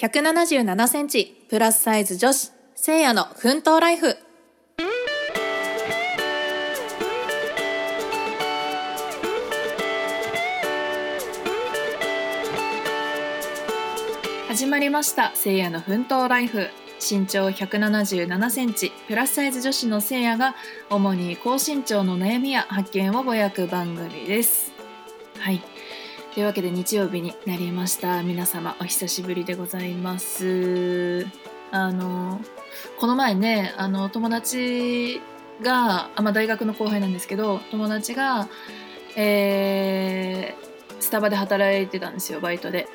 [0.00, 4.16] 177センチプラスサイズ女子せいやの奮闘ライフ。
[14.46, 16.68] 始まりましたせいやの奮闘ライフ。
[17.00, 20.54] 身長177センチプラスサイズ女子のせいやが
[20.90, 24.70] 主に高身長の悩みや発見をぼやく番組です。
[25.40, 25.60] はい。
[26.38, 28.22] というわけで日曜日になりました。
[28.22, 31.26] 皆様お久しぶりでございます。
[31.72, 32.40] あの
[33.00, 35.20] この前ねあの友達
[35.60, 38.48] があ、まあ、大学の後輩なんですけど友達が、
[39.16, 42.86] えー、スタバで働いてたんですよバイトで。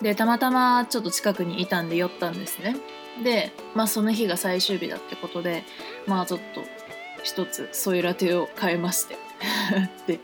[0.00, 2.76] でたまたまちょっと近くにいたんで寄ったんですね。
[3.24, 5.64] で、まあ、その日が最終日だってことで
[6.06, 6.62] まあちょっと
[7.24, 9.16] 一つソイラテを買いまして。
[10.06, 10.20] で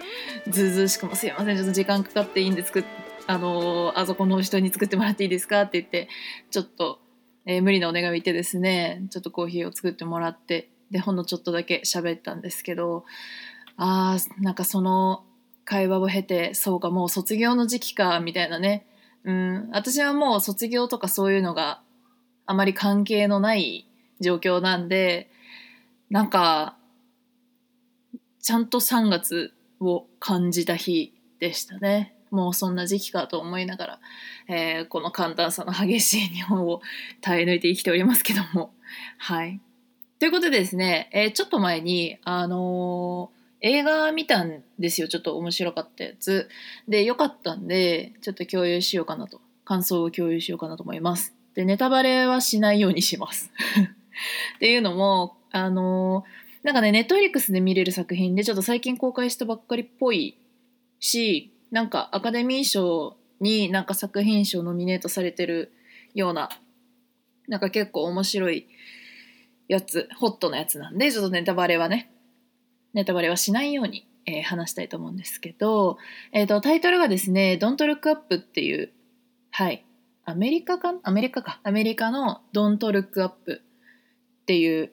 [0.48, 2.84] ずうずうしくも「すいませんちょっと時間かかっていいんで作っ
[3.26, 6.08] あのあそこの人に作ってもらっていいですか?」って言って
[6.50, 7.00] ちょっと、
[7.46, 13.04] えー、無理なお願いを言ってですねちょっとコーヒーを作ってもらってでほんのちょっとだけ喋ったんですけど
[13.76, 15.24] あーなんかその
[15.64, 18.86] 会話を経てそうかもう卒業の時期かみたいなね
[19.24, 21.80] うん私はもう卒業とかそういうのが
[22.46, 23.86] あまり関係のない
[24.20, 25.30] 状況なんで
[26.10, 26.76] なんか
[28.42, 32.14] ちゃんと3月を感じた日でしたね。
[32.30, 34.00] もうそんな時期かと思いながら、
[34.48, 36.80] えー、この寒暖差の激しい日本を
[37.20, 38.72] 耐え抜いて生きておりますけども。
[39.18, 39.60] はい。
[40.18, 45.08] ということでですね、えー、ちょっと前に、あのー、映画見たんですよ。
[45.08, 46.48] ちょっと面白かったやつ。
[46.88, 49.40] で、よかったんで、ちょっと共有しようかなと。
[49.64, 51.34] 感想を共有しようかなと思います。
[51.54, 53.52] で、ネタバレはしないようにします。
[54.56, 60.36] っていうのも、あのーなんかね、ネットフリックスで見れる作品で、ちょっと最近公開したばっかりっぽい
[60.98, 65.72] し、なんかアカデミー賞になんか作品賞ノミネートされてる
[66.14, 66.50] ような、
[67.48, 68.68] なんか結構面白い
[69.68, 72.12] やつ、ホットなやつなんで、ちょっとネタバレはね、
[72.92, 75.96] ネタバレはしないように、えー、話したいと思うんですけど、
[76.32, 78.92] えっ、ー、と、タイトルがですね、Don't Look Up っていう、
[79.50, 79.84] はい、
[80.24, 81.60] アメリカかアメリカか。
[81.62, 83.62] アメリカの Don't Look Up
[84.42, 84.92] っていう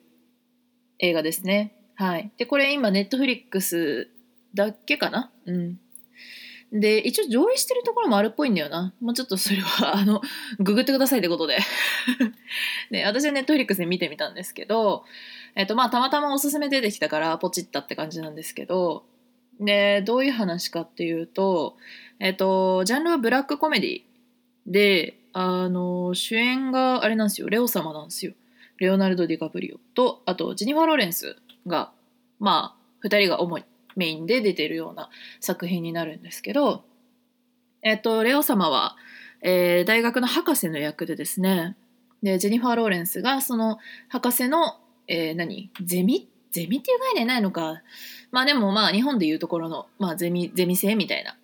[0.98, 1.74] 映画ですね。
[1.94, 2.30] はい。
[2.36, 4.08] で、これ今、ネットフリックス
[4.54, 5.30] だけかな？
[5.46, 5.80] うん。
[6.72, 8.92] で、一応上映してるところもあるっぽいんだよな。
[9.00, 10.20] もうちょっとそれは、 あの、
[10.58, 11.58] ググってくださいってことで。
[12.90, 15.04] で、 私はネットフリックスで見てみたんですけど、
[15.54, 19.06] えっと、まあ、たまたまおすすめ出てきたからポチったって感じなんですけど、
[19.58, 21.76] で、どういう話かっていうと、
[22.20, 24.02] えっと、ジャンルはブラックコメディ
[24.66, 28.34] で、あの、主演があれなんですよ、レオ様なんですよ。
[28.78, 31.92] レオナルド・ディカプリオとあとジェニファー・ローレンスが
[32.38, 33.64] まあ2人が主に
[33.96, 36.84] メインで出てるような作品になるんですけど
[37.82, 38.96] えっとレオ様は、
[39.42, 41.76] えー、大学の博士の役でですね
[42.22, 43.78] でジェニファー・ローレンスがその
[44.08, 46.28] 博士の、えー、何ゼミ？
[46.50, 47.82] ゼミっていう概念ないのか。
[48.30, 51.36] まあでもまあ日本でいうところの、まあ、ゼミゼミ生みたいな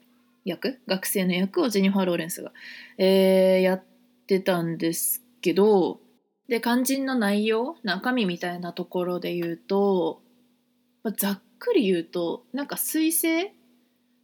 [0.44, 0.80] 役？
[0.86, 2.52] 学生の役をジェニファー・ローレンスが、
[2.98, 3.84] えー、やっ
[4.26, 6.00] てたんですけど
[6.48, 10.20] で肝心の内容中身みたいなところで言うと、
[11.02, 13.52] まざっくり言うとなんか彗星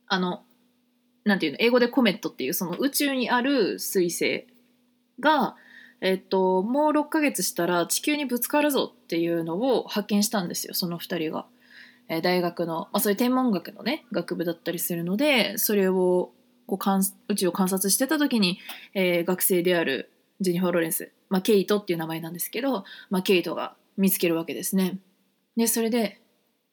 [0.07, 0.43] あの
[1.25, 4.47] なんていうの英語でコメットっていうその宇宙にある彗星
[5.21, 5.57] が、
[6.01, 11.47] えっと、もう6ヶ月したら地球にぶつかるぞっていうのを発見したんですよその2人が。
[12.09, 16.33] え、大学の、まあ、そういう天文学のね学部だったりするのでそれを
[16.67, 18.59] こう宇宙を観察してた時に、
[18.95, 20.11] えー、学生である
[20.41, 24.99] ジェニファー・ロレンスまあ、ケイトっていう名前なんですけど、まあ、ケイトが見つけるわけですね。
[25.57, 26.21] でそれで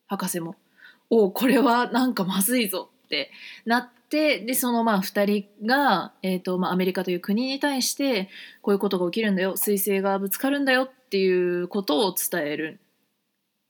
[0.07, 0.55] 博士も
[1.09, 3.31] 「おおこれはなんかまずいぞ」って
[3.65, 5.25] なってでそのまあ2
[5.59, 8.29] 人が、えーとまあ、アメリカという国に対して
[8.61, 12.79] こういうことが起きるんだよ彗星がぶつかるんだよっていうことを伝える。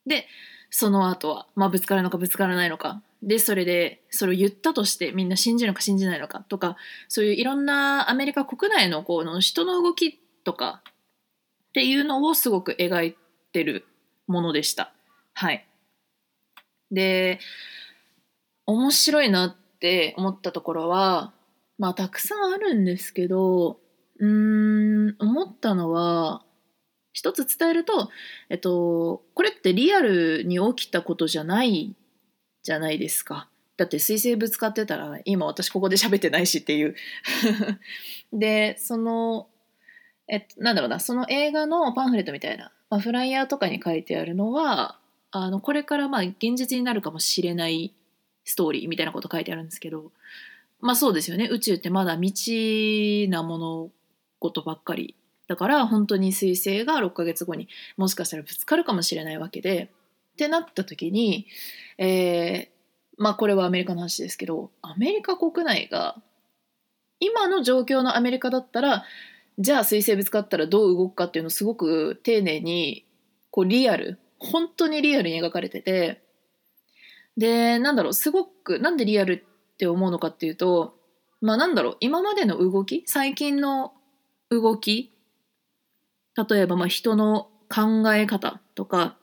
[0.06, 0.28] で
[0.70, 6.76] その後は、まあ、ぶつかるのかぶつからないのかでそれでそれを言ったとしてみんな信じるのか信じないのかとか
[7.08, 13.18] そういういろんなアメリカ国内のこの人の動きとかっていうのをすごく描い
[13.52, 13.86] てる
[14.28, 14.94] ものでした。
[15.34, 15.68] はい。
[16.90, 17.40] で、
[18.66, 21.34] 面白いなって思ったところは、
[21.78, 23.82] まあたくさんあるんですけど、
[24.20, 26.46] うーん、思ったのは、
[27.12, 28.10] 一つ伝えると、
[28.50, 31.94] えっと、これってリアルに起きたことじゃない
[32.64, 33.50] じゃないですか。
[33.76, 36.96] だって水星ぶつかってたら今私ここで喋ってないしっていう
[38.34, 39.50] でその
[40.28, 45.00] えっと、なんだろうな、その映画のパンフレットみたいな、まあ、フライヤーとかに書いてあるのは、
[45.32, 47.94] あの、これからまあ現実になるかもしれない
[48.46, 50.12] ストーリーみたいなこと書いてあるんですけど、
[50.80, 51.48] まあそうですよね。
[51.52, 53.90] 宇宙ってまだ未知なもの
[54.40, 55.16] ことばっかり
[55.48, 59.90] だから本当に彗星が6ヶ月後にもしかしたらぶつかるかもしれないわけで
[60.34, 61.48] ってなった時に、
[61.98, 62.68] えー、
[63.18, 66.16] まあこれはアメリカの話ですけどアメリカ国内が
[67.20, 69.06] 今の状況のアメリカだったら
[69.60, 73.06] じゃあ水星ぶつかったらどう動くかっていうのをすごく丁寧に
[73.50, 76.22] こうリアル本当にリアルに描かれてて
[77.38, 80.96] でなんだろうすごくなんでリアルって思うのかっていうと
[81.42, 83.94] まあなんだろう今までの動き最近の
[84.50, 85.12] 動き
[86.50, 89.17] 例えばまあ人の考え方とか、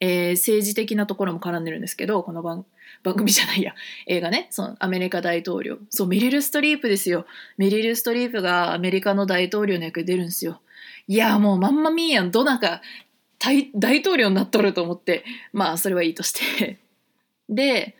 [0.00, 2.64] えー、政治的なところも絡んでるんですけどこの番
[3.02, 3.74] 組じゃないや。
[4.06, 4.48] 映画ね。
[4.50, 5.78] そのアメリカ大統領。
[5.90, 7.26] そうメリル・ストリープですよ。
[7.56, 10.60] メリル・ストリープがアメリカの大統領の役で出るんですよ。
[11.06, 12.82] いやもうまんまみーやんどなか
[13.38, 15.24] 大大統領になっとると思って。
[15.52, 16.78] まあそれはいいとして。
[17.48, 17.96] で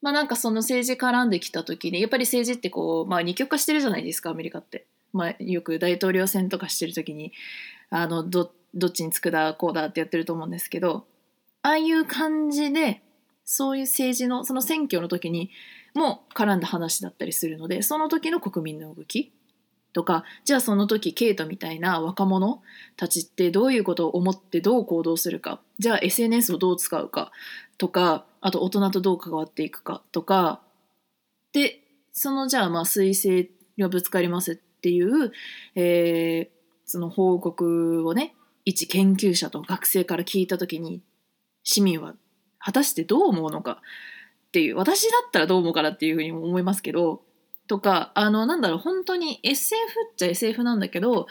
[0.00, 4.86] まあなんかその政治絡んできた時にやっぱり政治ってこうまあ二極化してるじゃないですかアメリカって。
[5.12, 7.32] まあ、よく大統領選とかしてる時に。
[7.90, 11.06] あのどどっちにつくだこうだってやってると思うんですけど
[11.62, 13.02] ああいう感じで
[13.44, 15.50] そういう政治のその選挙の時に
[15.94, 19.32] も絡んだ話だったりするのでその時の国民の動き
[19.92, 22.62] とかじゃあその時ケイトみたいな若者
[22.96, 27.30] たちってどういうことを思ってどう行動するかじゃあ SNS をどう使うか
[27.78, 30.60] とかあと大人とどう関わっていくかとか
[31.52, 31.80] で
[32.12, 35.32] そのじゃあまあ彗星がぶつかりますっていう、
[35.74, 36.50] えー、
[36.86, 41.02] その報告をね一研究者と学生から聞いた時に
[41.64, 42.14] 市民は
[42.58, 43.80] 果たしてどう思うのか
[44.48, 47.22] っていう私だったらどう思うかなっていうふうにも思いますけど
[47.66, 49.78] とかあのなんだろう本当に SF
[50.12, 51.26] っちゃ SF なんだけど、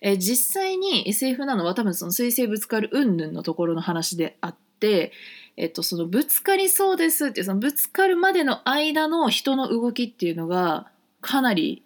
[0.00, 5.12] え実際に SF なのは多分その水星ぶつかる云々のところの話であって、
[5.56, 10.90] えっと、そのぶつかりそうですってそのぶつかるまでの間の人の動きっていうのが
[11.20, 11.84] かなり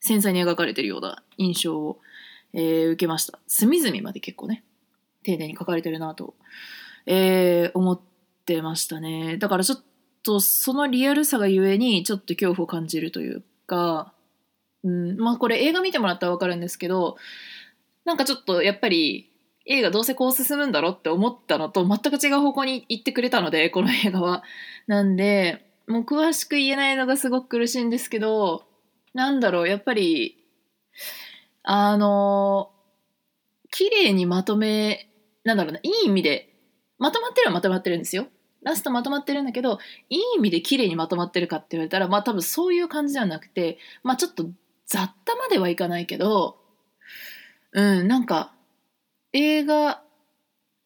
[0.00, 2.00] 繊細に描かれてるような印象を、
[2.56, 3.38] えー、受けました。
[3.46, 4.64] 隅々まで結構ね
[5.22, 6.34] 丁寧に書かれてるなと、
[7.04, 8.00] えー、思っ
[8.46, 9.36] てましたね。
[9.36, 9.82] だからちょっ
[10.22, 14.14] とそのリアルさがゆえにちょっと恐怖を感じるというか、
[14.82, 17.16] うん、まあこれ映画見てもらったら分かるんですけど
[18.06, 19.30] なんかちょっとやっぱり
[19.66, 24.42] 映画どうせこう進むんだろうって思ったのと全く違う方向に行ってくれたのでこの映画は。
[24.86, 28.64] なんでもう詳しく言えないのがすごく苦しいんですけど
[29.12, 30.38] なんだろうやっぱり
[31.68, 32.70] あの
[33.72, 35.10] 綺麗にまとめ
[35.42, 36.54] なんだろうないい意味で
[36.98, 38.28] まとまってるはまとまってるんですよ。
[38.62, 39.78] ラストまとまってるんだけど
[40.08, 44.48] いい意味で綺麗にまとまってるかって言われたらまあ多分そういう感じではなくてまあちょっと
[44.86, 46.56] 雑多まではいかないけど
[47.72, 48.52] うんなんか
[49.32, 50.02] 映画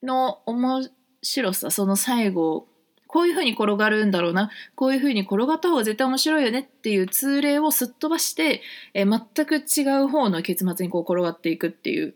[0.02, 0.90] の面
[1.22, 2.66] 白さその最後
[3.12, 4.50] こういう風に転がるんだろうな。
[4.76, 8.62] こういう風に転がった方が絶対面白いよねっていう通例をすっ飛ばして、
[8.94, 12.14] え全く違う方の結末にこう転がっていくっていう。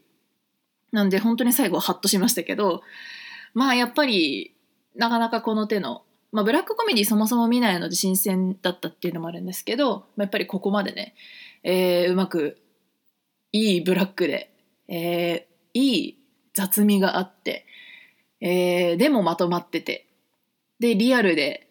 [0.95, 2.83] なんで本当に最後はハッとしましたけど
[3.53, 4.55] まあやっぱり
[4.95, 11.15] なかなかこの手の、まあ、ブラックコメディそもそも見ないので新鮮だったっていうのもあるんですけど、まあ、やっぱりここまでね、
[11.65, 12.59] えー、うまく
[13.51, 14.55] いいブラックで、
[14.87, 16.19] えー、いい
[16.55, 17.67] 雑味があって、
[18.41, 20.07] えー、でもまとまってて
[20.81, 21.69] でリアルで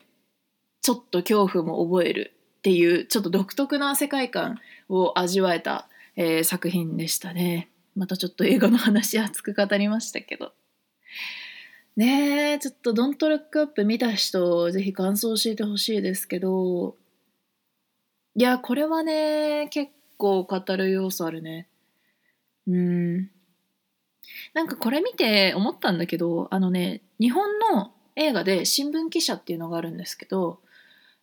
[0.81, 4.59] ちょっと恐怖も覚えるっていうちょっと独特な世界観
[4.89, 7.69] を味わえた、えー、作品でしたね。
[7.95, 10.53] またちょっと映画の話熱く語りましたけど。
[11.95, 16.95] ねえ、ちょっとドントルックアップ見た人、ぜひ感想教えてほしいですけど、
[18.35, 21.69] いや、これはね、結構語る要素あるね。
[22.67, 23.29] うん。
[24.55, 30.59] なんかこれ見て思ったんだけど、あのね、日本の映画で新聞記者っていうのがあるんですけど、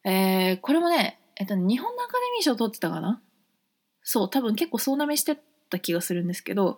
[0.05, 3.21] えー、これもね、えっと、日本のアカデミー賞取ってたかな？
[4.03, 6.77] そう、多分結構総なめしてた気がするんですけど、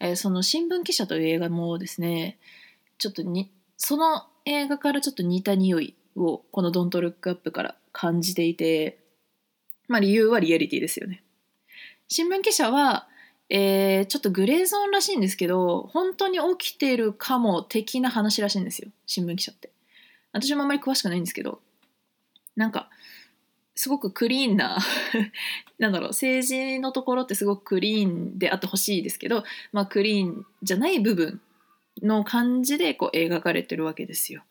[0.00, 2.38] えー、その新聞記者という映画もですね、
[2.98, 8.98] ちょっとにその映画からちょっと似た匂いをこの「ドントルックアップから感じていて
[9.88, 11.22] まあ理由はリアリティですよね。
[12.08, 13.08] 新聞記者は、
[13.50, 19.70] えー、ちょっとグレーゾーンらしいんですけど本当に起きてるかも的な話らしいんですよ新聞記者って。
[20.32, 21.60] 私もあんまり詳しくないんですけど
[22.56, 22.90] なんか
[23.76, 24.78] すごくクリーンな
[25.78, 31.40] なんだろう政治のところってすごくクリーンであってほしいですけど、まあ、クリーンじゃない部分
[32.02, 34.44] の感じでこう描かれてるわけですよ。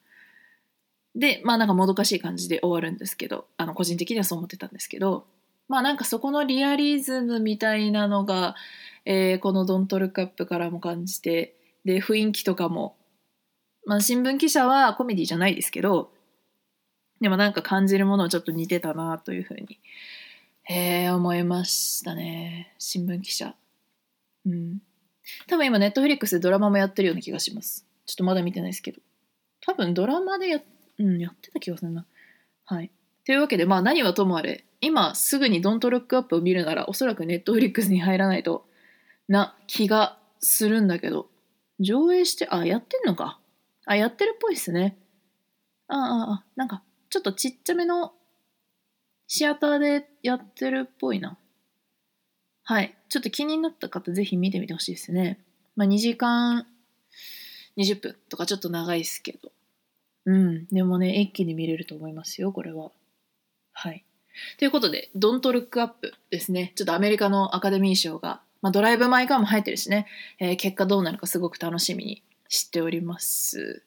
[1.16, 5.28] でまあなんかもどかしい感じで終わるんですけどあの個人的にはそう思ってたんですけど
[5.74, 8.54] まあなんかそこのリアリズムみたいなのが、
[9.06, 12.96] えー、この「ドントルカップ」からも感じてで雰囲気とかも、
[13.88, 16.12] まあ、新聞記者はコメディじゃないですけど
[17.22, 19.80] でもなんか感じるものをちょっと似てたなというふうに、
[20.64, 22.76] へえ思いましたね。
[22.78, 23.56] 新聞記者。
[24.46, 24.80] うん。
[25.48, 27.88] 多分今ネットフリックスでドラマもやってるような気がします。
[28.06, 29.02] ちょっとまだ見てないですけど。
[29.62, 30.62] 多分ドラマでや,、
[31.00, 32.06] うん、やってた気がするな。
[32.66, 32.92] はい。
[33.26, 38.68] というわけでまあ何はともあれ今すぐに「ドントロックアップを見るならおそらくネットフリックスに入らないと
[39.28, 41.30] な気がするんだけど。
[41.80, 43.40] 上映してあやってんのか。
[43.86, 44.98] あやってるっぽいっすね。
[45.88, 48.14] あああなんかちょっとちっちゃめの
[49.28, 51.38] シアターでやってるっぽいな。
[52.64, 52.96] はい。
[53.10, 55.44] ちょっと気になった方ぜひ見てみてほしいですね。
[55.76, 56.68] まあ2時間
[57.78, 59.52] 20分とかちょっと長いですけど。
[60.26, 60.68] うん。
[60.68, 62.92] でもね一気に見れると思いますよこれは。
[63.74, 64.06] はい。
[64.58, 66.74] ということで「ドントルックアップですね。
[66.76, 70.08] ちょっとアメリカのアカデミー賞が、まあ、ドライブ・マイ・カーも入ってるしね、
[70.40, 73.84] えー、結果どうなるかすごく楽しみにしております。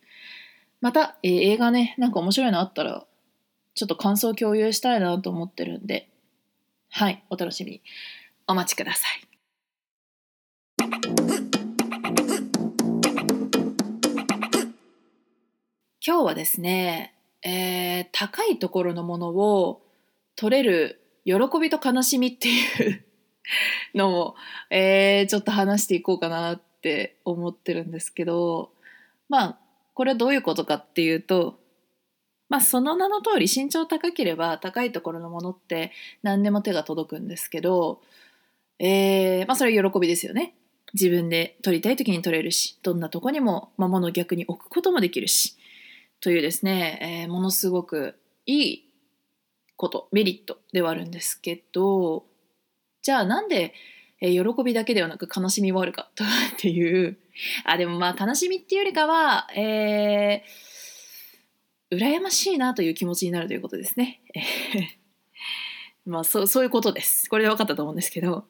[0.81, 3.07] また、えー、映画ねなんか面白いのあったら
[3.75, 6.09] ちょっと感想共有したいなと思ってるんで。
[6.89, 7.83] はいお楽しみに。
[8.47, 9.27] お待ちください。
[16.07, 19.83] 今日はですね、えー、高いところのものを
[20.37, 23.05] 取れる喜びと悲しみっていう
[23.95, 24.35] のを、
[24.71, 28.71] えー、ちょっと話していこうかなって思ってるんですけど
[29.29, 29.59] まあ
[29.95, 31.59] これはどういうことかっていうと
[32.49, 35.91] まあその名の通り身長高ければ高いところのものって
[36.23, 38.01] 何でも手が届くんですけど、
[38.79, 40.55] えー、まあそれは喜びですよね。
[40.95, 45.57] 自分で取りたい時に取れるしどんなとこにも、まあ、物を逆に置くこともできるし
[46.21, 48.15] というですね、えー、ものすごく
[48.47, 48.86] いい
[49.77, 52.25] ことメリットではあるんですけど
[53.03, 53.73] じゃあなんで、
[54.21, 56.27] 喜びだけではなく悲しみもあるかとっ
[56.59, 57.19] ていう
[57.65, 64.23] あでもまあ悲しみっていうよりかはえー、羨ましいなという気持ちになるということですね。
[66.07, 67.29] まあそうそういうことです。
[67.29, 68.47] これで分かったと思うんですけど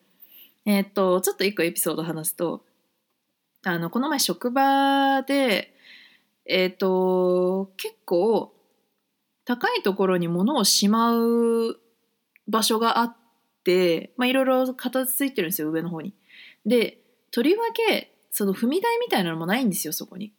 [0.67, 2.65] えー、っとちょっと一個エピソード話すと
[3.65, 5.75] あのこの前職場で
[6.45, 8.56] えー、っと結構
[9.47, 11.79] 高いところに物をしまう
[12.49, 13.17] 場所があっ
[13.65, 16.13] て、まあ、いろいろ形ついてるんですよ上の方に。
[16.67, 16.99] で
[17.31, 20.33] とりわけその踏み台みたいなのもないんですよそこに。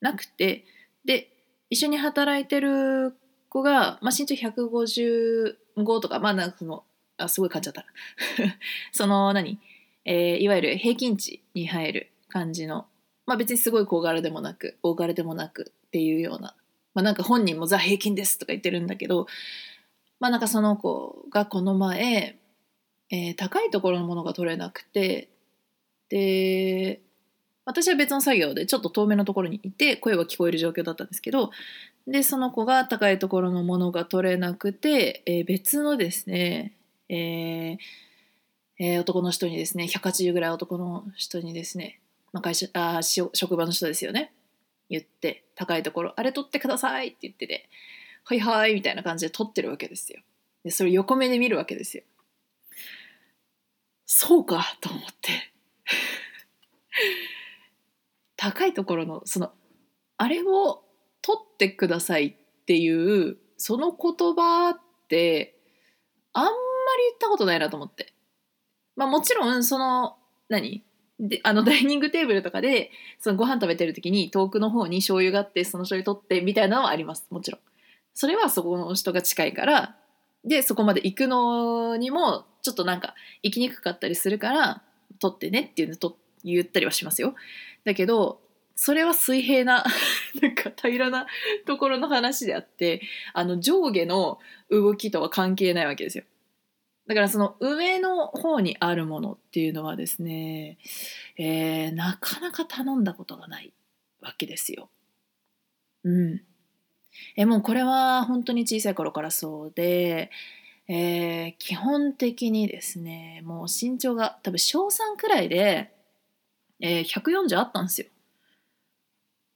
[0.00, 0.64] なくて
[1.04, 1.30] で
[1.68, 3.14] 一緒に働いてる
[3.50, 6.84] 子が、まあ、身長155とかまあなんかその
[7.18, 7.84] あすごい感っちゃった
[8.92, 9.58] その何、
[10.06, 12.86] えー、いわゆる平均値に入る感じの
[13.26, 16.56] まあ別にすごい小柄でもなく大柄でもなくっていうような
[16.94, 19.26] まあ、なんか本人もザ平均ですとか言ってるんだけど、
[20.18, 22.36] まあなんかその子がこの前、
[23.10, 25.28] えー、高いところのものが取れなくて、
[26.08, 27.00] で、
[27.64, 31.50] 私は別の作業でちょっと遠めのところにいて声は聞こえる状況だったんですけど、
[32.06, 36.76] で、その子が高いところのものが取れなくて、えー、別のですね、
[37.08, 37.78] えー
[38.78, 42.00] えー、男の人にですね、180ぐらい男の人にですね、
[42.32, 44.32] まあ、会社あ職場の人ですよね。
[44.90, 47.68] 言って高いところあれ取ってくださいって言ってて
[48.24, 50.20] はいはいみたいな感じで撮ってるわけですよ。
[50.64, 52.02] でそれ横目で見るわけですよ。
[54.04, 55.52] そうかと思って。
[58.36, 59.52] 高いところのその
[60.16, 60.84] あれを
[61.22, 65.58] 取ってくださいっていうその言葉って
[66.32, 66.54] あんまり
[67.08, 68.12] 言ったことないなと思って。
[68.96, 70.18] まあもちろんその
[70.48, 70.84] 何？
[71.20, 77.26] であの ダイニングテーブルとかでそのご飯食べてる時に遠くの方に醤油があってその醤油取ってみたいなのはあります。
[77.30, 77.60] もちろん。
[78.14, 79.96] それはそこの人が近いから。
[80.42, 84.82] でそこまで行くのにもちょっとなんか行きにくかったりするから
[85.18, 87.34] 取ってねっていうのと言ったりはしますよ。
[87.84, 88.40] だけど
[88.74, 89.84] それは水平な
[90.40, 91.26] なんか平らな
[91.66, 93.02] ところの話であって
[93.34, 94.38] あの上下の
[94.70, 96.24] 動きとは関係ないわけですよ。
[97.10, 100.78] だからその上の方にあるものっていうのはですね、
[101.36, 103.72] えー、なかなか頼んだことがない
[104.20, 104.90] わけですよ。
[106.04, 106.40] うん。
[107.34, 110.30] えもうこれは本当に小さい頃からそうで、
[110.86, 115.92] えー、基本的にですねもう身長が多分小3くらいで、
[116.78, 118.06] えー、140あったんですよ。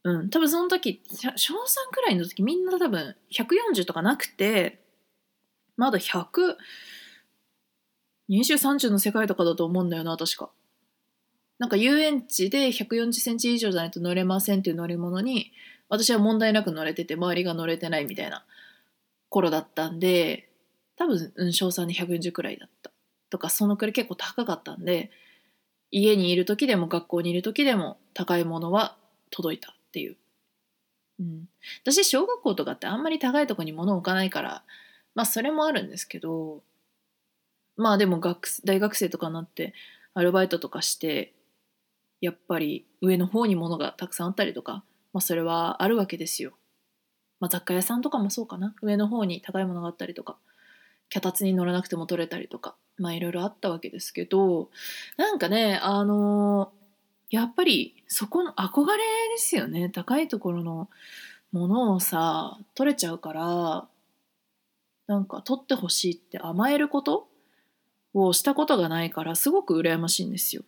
[0.02, 1.04] うん、多分その時
[1.36, 1.56] 小3
[1.92, 4.80] くらいの時みんな多分140とかなくて
[5.76, 6.56] まだ100
[8.28, 10.50] 20、30の世界とかだと思うんだよな、確か。
[11.58, 15.52] なんか遊園地で140センチ以上じゃないと乗れませんっていう乗り物に、
[15.88, 18.44] 私は問題なく乗れてて、周りが乗れてないみたいな
[19.28, 20.48] 頃だったんで、
[20.96, 22.90] 多分、うん、小3で140くらいだった。
[23.30, 25.10] とか、そのくらい結構高かったんで、
[25.90, 28.96] 家にいる時でも学校にいる時でも高いものは
[29.30, 30.16] 届いたっていう。
[31.20, 31.48] うん、
[31.84, 34.64] 私小学校とかってあんまり高いとこに物置かないから
[35.14, 36.62] まあそれもあるんですけど
[37.76, 39.74] まあでも学大学生とかになって
[40.14, 41.34] アルバイトとかして
[42.20, 46.52] やっぱり上の方に物がたくさんあったりとか、まあ、それはあるわけですよ。
[47.40, 50.38] まあ、雑貨屋さんとかもそうかな上の方に高いものがあったりとか
[51.10, 54.70] 脚立に乗らなくても取れたりとかまあいろいろあったわけですけど
[55.18, 59.02] なんかねあのー、やっぱりそこの憧れで
[59.36, 60.88] すよね高いところの
[61.52, 63.88] ものをさ取れちゃうから
[65.06, 67.28] なんか取ってほしいって甘えること
[68.14, 70.62] をしたことがないからすごく羨ましいんですよ。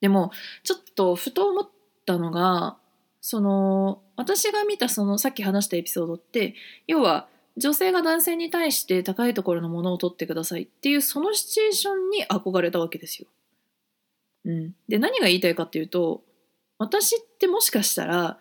[0.00, 1.68] でもちょっとふと思っ
[2.06, 2.76] たのが
[3.20, 6.54] その私が見たそのさっき話したエピソードって
[6.86, 13.28] 要は女性が男性に対して高いところのものを取ってくださいっていうそのシチュエーションに憧れたわけですよ。
[14.44, 16.22] うん、で何が言いたいかっていうと
[16.78, 18.38] 私ってもしかしたら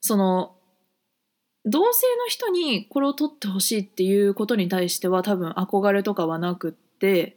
[0.00, 0.56] その
[1.64, 7.36] 同性の人にこれを取ってほしいっていうことに対しては多分憧れとかはなくって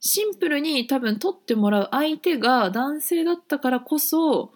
[0.00, 4.52] シンプルに多分取ってもらう相手が男性だったからこそ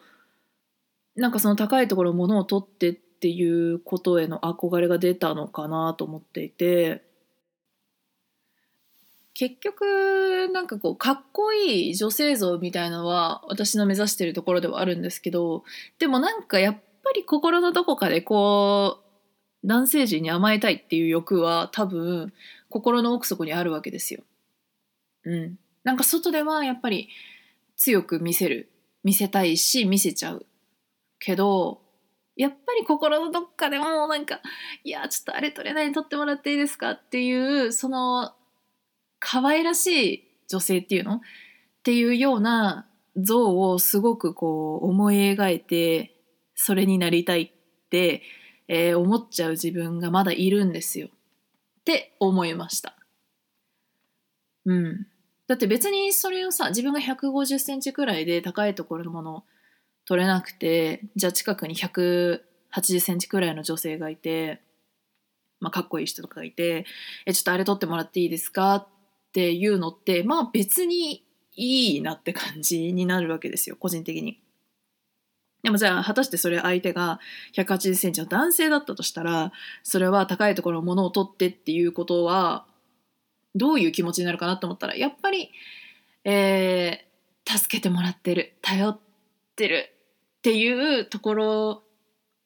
[1.17, 7.03] なんかその高いところものを取ってっていうことへの憧れが出たのかなと思っていて
[9.35, 15.65] 結局なんかこうかっこいい女性像みたいのは私の目指してるところではあるんですけど
[15.99, 16.81] でもなんかやっぱ
[17.13, 19.01] り心のどこかでこ
[19.65, 22.33] う男性陣に甘えたいっていう欲は多分
[22.69, 24.23] 心の奥底にあるわけですよ。
[25.25, 25.59] うん。
[25.85, 27.09] なんか外ではやっぱり
[27.77, 28.69] 強く見せる。
[29.05, 30.47] 見せたいし見せちゃう。
[31.19, 31.83] けど、
[32.37, 34.41] やっぱり心のどっかでもなんか、
[34.85, 38.33] いや、ちょっとあれ取れない撮ってもらっていいですかっていう、その、
[39.19, 41.17] 可愛らしい女性っていうの？
[41.17, 41.21] っ
[41.83, 46.15] ていうような像をすごくこう思い描いて、
[46.65, 48.23] それになりたいって、
[48.69, 51.09] えー、思っちゃう自分がまだいるんですよ。
[51.09, 51.11] っ
[51.85, 52.95] て思いました。
[54.65, 55.09] うん。
[55.49, 59.45] だって別にそれをさ、自分が150センチくらいで高いところのもの
[60.05, 62.41] 取れなくて、じゃあ近くに180
[63.01, 64.63] センチくらいの女性がいて、
[65.59, 66.87] まあかっこいい人とかがいて、
[67.27, 68.77] え、ちょっとあれ取ってもらっていいですか？
[68.77, 68.87] っ
[69.33, 71.25] ていうのって、まあ別に
[71.57, 74.41] いいなって感じになるわけですよ、個人的に。
[75.63, 77.21] でもじゃあ果たしてそれ相手が
[77.55, 82.67] 180センチの男性だったとしたらそれは高いところのものを取ってっていうことは
[83.55, 85.51] どういう気持ちになるかなと思ったらやっぱり、
[86.25, 88.99] えー、助けてもらってる頼っ
[89.55, 89.93] てる
[90.39, 91.83] っていうところ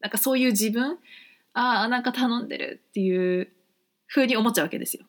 [0.00, 0.98] なんかそういう自分
[1.54, 3.50] ああなんか頼んでるっていう
[4.08, 5.06] 風に思っちゃうわけですよ。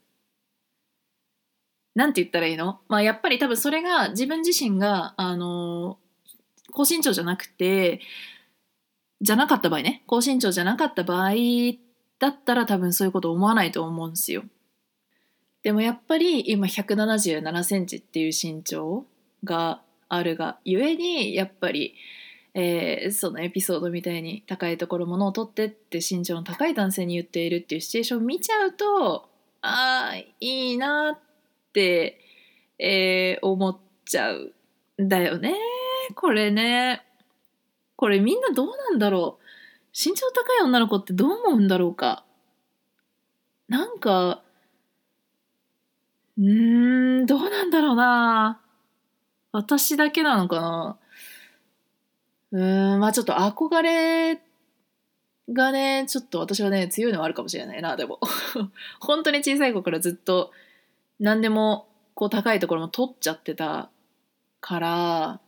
[1.93, 2.79] なんて言ったらいいの？
[2.87, 5.97] まあやっぱり多分それが自分自身があの
[6.77, 8.01] 高身長じゃなくて
[9.19, 11.33] じゃなかった場合ね高身長じゃなかった場合
[12.19, 14.43] だったら多分そういうこと思わないと思うんですよ。
[15.63, 19.05] でもやっぱり今177センチっていう身長
[19.43, 21.95] があるがゆえにやっぱり、
[22.53, 29.29] えー、そのエピソードみたいに高いところものを取ってって身長の高い男性に言っているっていうシチュエーションを見ちゃうと
[29.61, 30.27] ああい
[30.73, 31.19] いなっ
[31.73, 32.19] て、
[32.77, 34.53] えー、思っちゃう
[35.03, 35.55] んだよね
[36.15, 37.03] これね
[37.95, 39.43] これみんなどうなんだろう
[39.93, 42.23] 身長高い女の子ってどう思うんだろうか
[43.67, 44.41] なんか
[46.37, 48.61] うーん、どうなんだろうな。
[49.51, 50.97] 私だけなのかな。
[52.51, 54.39] うーん、まあちょっと憧れ
[55.51, 58.19] がね、ちょっと私はね、強いのはあるかもしれないな、でも。
[59.01, 60.51] 本当に小さい子からずっと
[61.19, 63.89] 何でもこう高いところも取っちゃってた
[64.61, 65.39] から、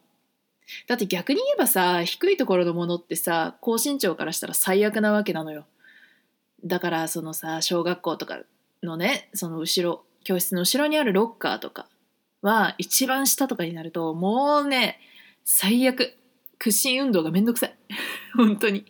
[0.87, 5.65] だって逆に言えばさ、低いところのものってさ、高身長からしたら最悪なわけなのよ。
[6.63, 8.39] だからそのさ、小学校とか
[8.83, 11.87] のね、その後ろ、教室の後ろにあるロッカーとか
[12.41, 14.99] は一番下とかになるともうね
[15.43, 16.15] 最悪。
[16.59, 17.75] 屈伸運動がめんどくさい。
[18.35, 18.85] 本当に。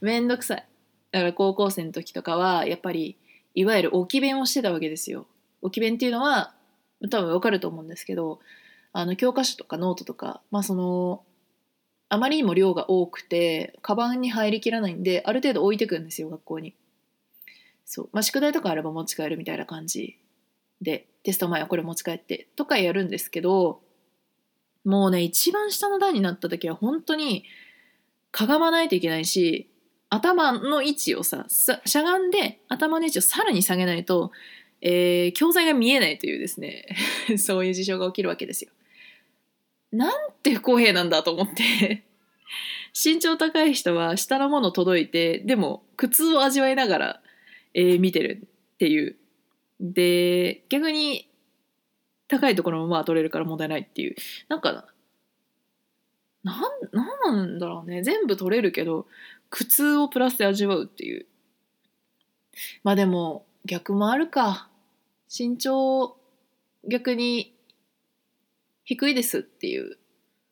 [0.00, 0.66] めんどくさい。
[1.12, 3.16] だから高校生の時とかはやっぱり
[3.54, 5.26] いわゆる置き弁をしてたわけですよ。
[5.60, 6.54] 置き弁っていうのは
[7.10, 8.40] 多分わかると思うんですけど
[8.96, 11.24] あの教科書とかノートとかまあその
[12.08, 16.74] あまりにも量が多くてカバンに入りきらないんである程度置いてくんですよ学校に
[17.84, 20.20] そうまあ宿題とかあれば持ち帰るみたいな感じ
[20.80, 23.80] でテスト前はこれ持ち帰ってとかやるんですけど
[24.84, 27.44] もうね一番下の段になった時は本当に
[28.30, 29.68] かがまないといけないし
[30.08, 34.30] 頭の位置をさしゃがんで頭の位置をさらに下げないと、
[34.80, 36.86] えー、教材が見えないというですね
[37.38, 38.70] そういう事象が起きるわけですよ。
[39.94, 42.04] なんて不公平なんだと思って。
[42.94, 47.22] 身長高い人は下のもの届いてでも苦痛を味わいながら、
[47.74, 49.16] えー、見てるっていう。
[49.80, 51.28] で逆に
[52.28, 54.16] 高いところもまあ取れるから問題ないっていう。
[54.48, 54.86] なんか
[56.42, 56.60] なん
[56.92, 58.02] なんなんだろうね。
[58.02, 59.06] 全部取れるけど
[59.48, 61.26] 苦痛をプラスで味わうっていう。
[62.82, 64.68] まあでも逆もあるか。
[65.36, 66.16] 身長
[66.88, 67.53] 逆に
[68.84, 69.98] 低いですっていう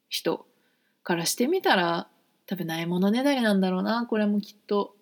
[0.08, 0.46] 人
[1.02, 2.08] からしてみたら
[2.46, 4.94] 多分ないものねだりなんだろうなこれもきっと。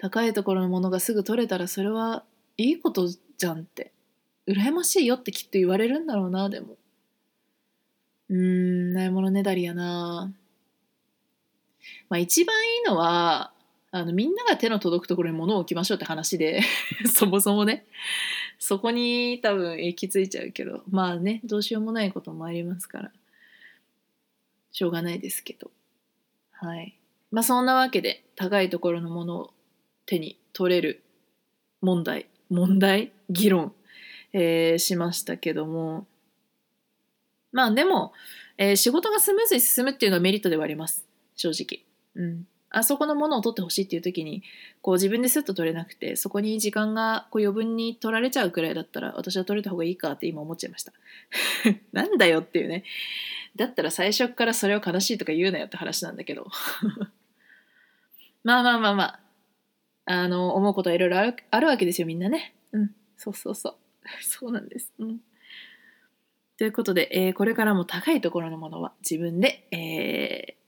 [0.00, 2.24] 高いところのものがすぐ取れたらそれは
[2.56, 3.92] いいことじゃんって。
[4.46, 6.76] 羨ましいよってきっと言われるんだろうなでも。
[8.30, 10.32] うーんないものねだりやな。
[12.08, 13.52] まあ一番いいのは
[13.90, 16.62] あのみんなが手の届くところに物を置きましょうって話で
[17.12, 17.84] そもそもね。
[18.58, 23.12] そこに多分行き着いちゃうけどまあねどうしようもないこともありますから。
[24.70, 25.70] しょうがないですけど。
[26.52, 26.98] はい。
[27.30, 29.54] まあそんなわけで高いところのものを
[30.06, 31.02] 手に取れる
[31.80, 33.12] 問題問題？
[33.30, 33.72] 議論、
[34.32, 36.06] えーしましたけども。
[37.52, 38.12] まあでも、
[38.56, 41.06] えー仕事がスムーズに進むっていうのはメリットではあります。
[41.34, 41.84] 正直。
[42.14, 42.46] うん。
[42.70, 44.42] あそこのものを取ってほしいっていう時に
[44.82, 50.92] こう自分でスッと取れなくてそこに時間がこう余分に取られちゃうくらいだったら私は取れた方がいいかって今思っちゃいました。
[51.92, 52.84] なんだよっていうね。
[53.56, 56.46] だったら最初からそれを悲しいとか言うなよって話なんだけど。
[58.44, 59.20] まあまあまあまあ。
[60.10, 62.54] あの思うことはいろいろあるあるわけですよみんなね。
[62.72, 62.94] うん。
[63.18, 63.74] そうそうそう。
[64.24, 64.92] そうなんです。
[64.98, 65.20] うん。
[66.56, 70.58] ということで、えーこれからも高いところのものは自分で、えー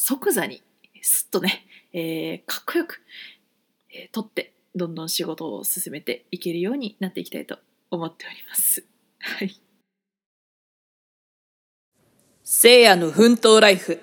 [0.00, 0.62] 即座に
[1.02, 3.00] すっとね、えーかっこよく、
[3.90, 7.58] えー取ってどんどん仕事を進めていけるようになっていきたいと
[7.90, 8.84] 思っております。
[9.18, 9.60] はい。
[12.44, 14.00] 聖夜の奮闘ライフ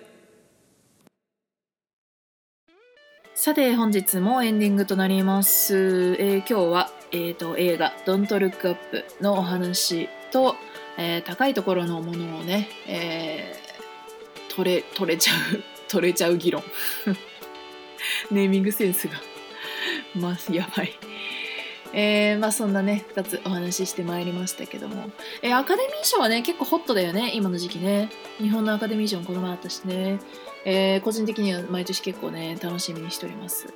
[3.34, 6.16] さて本日もエンディングとなります。
[6.20, 10.56] えー今日は、えー、と映画「Don't Look Up」のお話と、
[10.98, 16.64] えー高いところのものをね、えー取れ取れちゃう取れちゃう議論。
[18.32, 19.14] ネーミングセンスが。
[20.16, 20.94] まあやばい。
[21.94, 25.10] えーまあそんなね2つお話ししてまいりましたけども、
[25.42, 28.10] えーアカデミー賞はね結構ホットだよね今の時期ね。
[28.38, 30.20] 日本のアカデミー賞もこの前あったしね。
[30.66, 33.68] えー個人的には毎年結構ね楽しみにしております、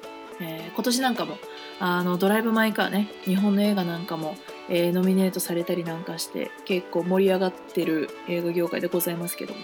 [0.41, 1.37] えー今年なんかも
[1.79, 4.35] あのドライブ・マイ・カーね日本の映画なんかも、
[4.69, 9.59] えノミネートされたりなんかして結構盛り上がってる映画業界でございますけども。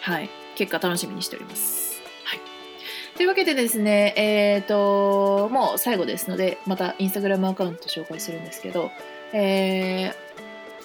[0.00, 0.30] はい。
[0.58, 2.40] 結果楽しみにしておりますはい
[3.16, 8.90] というわけでですねえっ、ともう最後ですのでまたインスタグラムアカウント紹介するんですけど
[9.32, 10.28] えー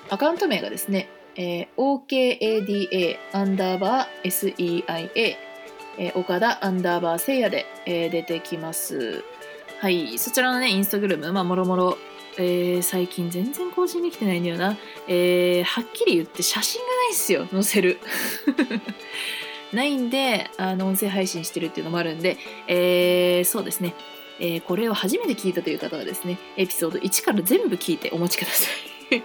[0.09, 5.09] アカウント名がですね、えー OKADA アンダーバー SEIA
[5.97, 9.23] えー岡田アンダーバーせいやで、えー出てきます。
[9.79, 11.97] はい、そちらのね、インスタグラム、まあ、もろもろ、
[12.37, 14.77] えー最近全然更新できてないんだよな。
[15.07, 17.99] えーはっきり言って写真がないっすよ、載せる。
[19.73, 23.93] ないんで、あの、音声配信してるっていうのもあるんで、えーそうですね。
[24.39, 28.67] えーこれを初めて聞いたという方はですね、エピソード1から全部聞いてお待ちくださ
[29.11, 29.23] い。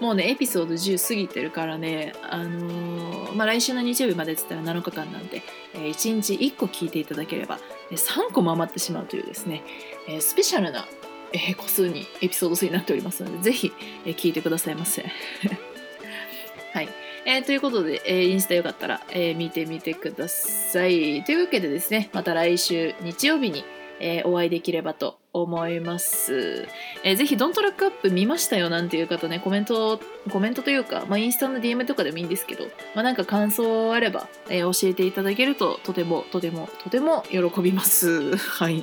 [0.00, 5.42] もうね、エピソード10過ぎてるからね、あのーまあ、来週の日曜日までっつったら7日間なんで、
[5.74, 7.58] えー1日1個聞いていただければ、
[7.90, 9.62] えー3個も余ってしまうというですね、
[10.08, 10.86] えースペシャルな、
[11.32, 13.72] えー個数に、エピソード数になっておりますので、ぜひ、
[14.06, 15.04] えー聞いてくださいませ。
[16.72, 16.88] はい。
[17.26, 21.22] えーということで、えーインスタよかったら、えー見てみてください。
[21.24, 23.64] というわけでですね、また来週日曜日に、
[24.02, 26.66] えお会いできればと思います。
[27.04, 38.36] えーぜひ、ドントラックアップ見ましたよなんていう方ね、コメント、コメントというか、まあ、インスタの DM とかでもいいんですけど、まあ、なんか感想あれば、えー教えていただけると、とても、とても、とても喜びます。
[38.36, 38.82] はい。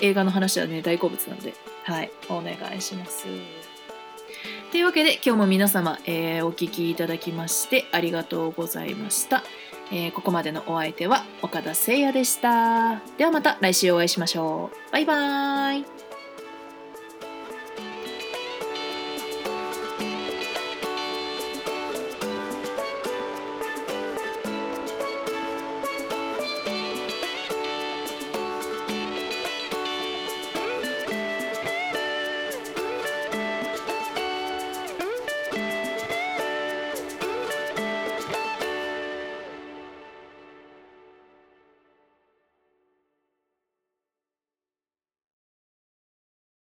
[0.00, 3.26] 映画の話はね、大好物なので、はい、お願いします。
[4.74, 9.44] というわけで、今日も皆様、えーお聞きいただきまして、ありがとうございました。
[9.92, 13.00] えーここまでのお相手は岡田誠也でした。
[13.16, 14.92] ではまた来週お会いしましょう。
[14.92, 16.03] バイバーイ。